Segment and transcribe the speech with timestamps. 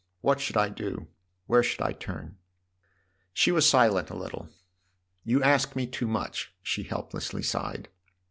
[0.21, 1.09] "What should I do?
[1.45, 2.37] where should I turn?"
[3.35, 4.49] She was silent a little."
[5.23, 7.87] You ask me too much!" she helplessly sighed.